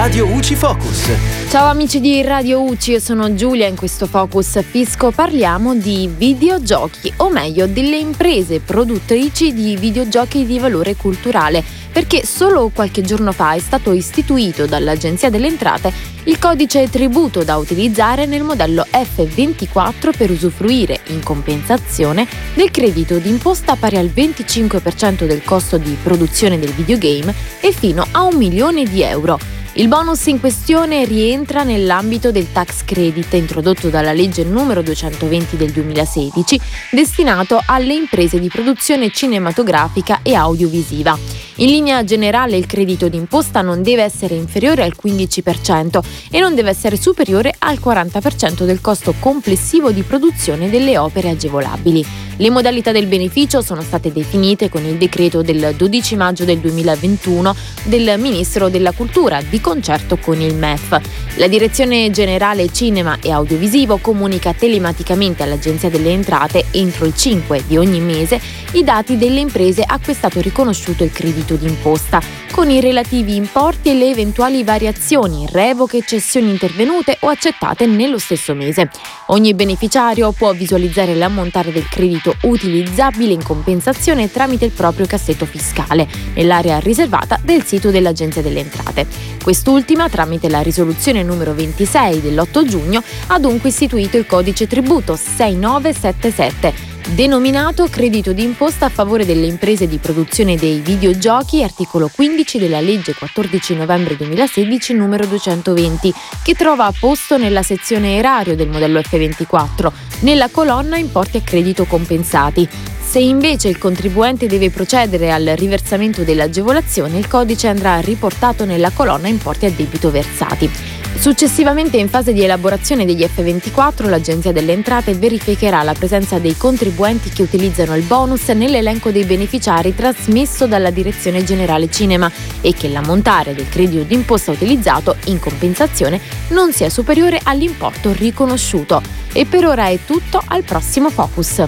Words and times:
Radio 0.00 0.26
UCI 0.26 0.54
Focus. 0.54 1.10
Ciao 1.50 1.68
amici 1.68 2.00
di 2.00 2.22
Radio 2.22 2.62
UCI, 2.62 2.92
io 2.92 3.00
sono 3.00 3.34
Giulia. 3.34 3.66
In 3.66 3.76
questo 3.76 4.06
Focus 4.06 4.58
Fisco 4.62 5.10
parliamo 5.10 5.74
di 5.74 6.08
videogiochi, 6.16 7.12
o 7.16 7.28
meglio 7.28 7.66
delle 7.66 7.98
imprese 7.98 8.60
produttrici 8.60 9.52
di 9.52 9.76
videogiochi 9.76 10.46
di 10.46 10.58
valore 10.58 10.96
culturale, 10.96 11.62
perché 11.92 12.24
solo 12.24 12.70
qualche 12.74 13.02
giorno 13.02 13.32
fa 13.32 13.52
è 13.52 13.58
stato 13.58 13.92
istituito 13.92 14.64
dall'Agenzia 14.64 15.28
delle 15.28 15.48
Entrate 15.48 15.92
il 16.24 16.38
codice 16.38 16.88
tributo 16.88 17.44
da 17.44 17.58
utilizzare 17.58 18.24
nel 18.24 18.42
modello 18.42 18.86
F24 18.90 20.16
per 20.16 20.30
usufruire, 20.30 21.00
in 21.08 21.22
compensazione, 21.22 22.26
del 22.54 22.70
credito 22.70 23.18
d'imposta 23.18 23.76
pari 23.76 23.98
al 23.98 24.06
25% 24.06 25.26
del 25.26 25.44
costo 25.44 25.76
di 25.76 25.94
produzione 26.02 26.58
del 26.58 26.72
videogame 26.72 27.34
e 27.60 27.70
fino 27.72 28.06
a 28.12 28.22
un 28.22 28.36
milione 28.36 28.84
di 28.84 29.02
euro. 29.02 29.59
Il 29.74 29.86
bonus 29.86 30.26
in 30.26 30.40
questione 30.40 31.04
rientra 31.04 31.62
nell'ambito 31.62 32.32
del 32.32 32.50
tax 32.50 32.84
credit 32.84 33.32
introdotto 33.34 33.88
dalla 33.88 34.12
legge 34.12 34.42
numero 34.42 34.82
220 34.82 35.56
del 35.56 35.70
2016 35.70 36.60
destinato 36.90 37.62
alle 37.64 37.94
imprese 37.94 38.40
di 38.40 38.48
produzione 38.48 39.10
cinematografica 39.10 40.22
e 40.22 40.34
audiovisiva. 40.34 41.16
In 41.60 41.68
linea 41.68 42.02
generale 42.04 42.56
il 42.56 42.64
credito 42.64 43.10
d'imposta 43.10 43.60
non 43.60 43.82
deve 43.82 44.02
essere 44.02 44.34
inferiore 44.34 44.82
al 44.82 44.94
15% 44.98 46.00
e 46.30 46.40
non 46.40 46.54
deve 46.54 46.70
essere 46.70 46.96
superiore 46.96 47.54
al 47.58 47.78
40% 47.78 48.64
del 48.64 48.80
costo 48.80 49.14
complessivo 49.18 49.90
di 49.90 50.00
produzione 50.00 50.70
delle 50.70 50.96
opere 50.96 51.28
agevolabili. 51.28 52.02
Le 52.38 52.48
modalità 52.48 52.92
del 52.92 53.04
beneficio 53.04 53.60
sono 53.60 53.82
state 53.82 54.10
definite 54.10 54.70
con 54.70 54.82
il 54.86 54.96
decreto 54.96 55.42
del 55.42 55.74
12 55.76 56.16
maggio 56.16 56.46
del 56.46 56.56
2021 56.60 57.54
del 57.82 58.18
Ministro 58.18 58.70
della 58.70 58.92
Cultura 58.92 59.42
di 59.42 59.60
concerto 59.60 60.16
con 60.16 60.40
il 60.40 60.54
MEF. 60.54 60.98
La 61.36 61.46
Direzione 61.46 62.10
Generale 62.10 62.72
Cinema 62.72 63.18
e 63.20 63.30
Audiovisivo 63.30 63.98
comunica 63.98 64.54
telematicamente 64.54 65.42
all'Agenzia 65.42 65.90
delle 65.90 66.12
Entrate 66.12 66.64
entro 66.70 67.04
il 67.04 67.14
5 67.14 67.64
di 67.66 67.76
ogni 67.76 68.00
mese 68.00 68.40
i 68.72 68.84
dati 68.84 69.18
delle 69.18 69.40
imprese 69.40 69.82
a 69.82 69.98
cui 69.98 70.12
è 70.12 70.16
stato 70.16 70.40
riconosciuto 70.40 71.04
il 71.04 71.12
credito 71.12 71.49
d'imposta, 71.54 72.20
con 72.52 72.70
i 72.70 72.80
relativi 72.80 73.36
importi 73.36 73.90
e 73.90 73.94
le 73.94 74.10
eventuali 74.10 74.64
variazioni, 74.64 75.46
revoche 75.50 76.02
cessioni 76.04 76.50
intervenute 76.50 77.16
o 77.20 77.28
accettate 77.28 77.86
nello 77.86 78.18
stesso 78.18 78.54
mese. 78.54 78.90
Ogni 79.26 79.54
beneficiario 79.54 80.32
può 80.32 80.52
visualizzare 80.52 81.14
l'ammontare 81.14 81.70
del 81.72 81.88
credito 81.88 82.08
credito 82.10 82.34
utilizzabile 82.42 83.32
in 83.32 83.42
compensazione 83.42 84.30
tramite 84.30 84.64
il 84.64 84.70
proprio 84.72 85.06
cassetto 85.06 85.46
fiscale 85.46 86.08
nell'area 86.34 86.78
riservata 86.78 87.38
del 87.42 87.64
sito 87.64 87.90
dell'Agenzia 87.90 88.42
delle 88.42 88.60
Entrate. 88.60 89.06
Quest'ultima, 89.42 90.08
tramite 90.08 90.48
la 90.48 90.60
risoluzione 90.60 91.22
numero 91.22 91.54
26 91.54 92.20
dell'8 92.20 92.64
giugno, 92.64 93.02
ha 93.28 93.38
dunque 93.38 93.68
istituito 93.70 94.16
il 94.16 94.26
codice 94.26 94.66
tributo 94.66 95.16
6977 95.16 96.89
denominato 97.14 97.88
credito 97.88 98.32
d'imposta 98.32 98.86
a 98.86 98.88
favore 98.88 99.24
delle 99.24 99.46
imprese 99.46 99.88
di 99.88 99.98
produzione 99.98 100.56
dei 100.56 100.80
videogiochi, 100.80 101.62
articolo 101.62 102.10
15 102.12 102.58
della 102.58 102.80
legge 102.80 103.14
14 103.14 103.74
novembre 103.74 104.16
2016 104.16 104.94
numero 104.94 105.26
220, 105.26 106.14
che 106.44 106.54
trova 106.54 106.92
posto 106.98 107.36
nella 107.36 107.62
sezione 107.62 108.16
erario 108.16 108.54
del 108.54 108.68
modello 108.68 109.00
F24, 109.00 109.90
nella 110.20 110.48
colonna 110.50 110.98
importi 110.98 111.38
a 111.38 111.42
credito 111.42 111.84
compensati. 111.84 112.68
Se 113.02 113.18
invece 113.18 113.68
il 113.68 113.78
contribuente 113.78 114.46
deve 114.46 114.70
procedere 114.70 115.32
al 115.32 115.52
riversamento 115.56 116.22
dell'agevolazione, 116.22 117.18
il 117.18 117.26
codice 117.26 117.66
andrà 117.66 117.98
riportato 117.98 118.64
nella 118.64 118.90
colonna 118.90 119.26
importi 119.26 119.66
a 119.66 119.70
debito 119.70 120.12
versati. 120.12 120.89
Successivamente, 121.20 121.98
in 121.98 122.08
fase 122.08 122.32
di 122.32 122.42
elaborazione 122.42 123.04
degli 123.04 123.22
F24, 123.22 124.08
l'Agenzia 124.08 124.52
delle 124.52 124.72
Entrate 124.72 125.12
verificherà 125.12 125.82
la 125.82 125.92
presenza 125.92 126.38
dei 126.38 126.56
contribuenti 126.56 127.28
che 127.28 127.42
utilizzano 127.42 127.94
il 127.94 128.04
bonus 128.04 128.48
nell'elenco 128.48 129.10
dei 129.10 129.24
beneficiari 129.24 129.94
trasmesso 129.94 130.66
dalla 130.66 130.88
Direzione 130.88 131.44
Generale 131.44 131.90
Cinema 131.90 132.32
e 132.62 132.72
che 132.72 132.88
l'ammontare 132.88 133.54
del 133.54 133.68
credito 133.68 134.02
d'imposta 134.04 134.50
utilizzato 134.52 135.16
in 135.26 135.38
compensazione 135.38 136.18
non 136.48 136.72
sia 136.72 136.88
superiore 136.88 137.38
all'importo 137.42 138.14
riconosciuto. 138.14 139.02
E 139.34 139.44
per 139.44 139.66
ora 139.66 139.88
è 139.88 139.98
tutto, 140.06 140.42
al 140.42 140.62
prossimo 140.62 141.10
Focus. 141.10 141.64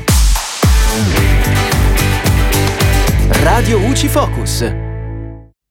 Radio 3.43 3.79
UCI 3.81 4.09
Focus. 4.09 4.92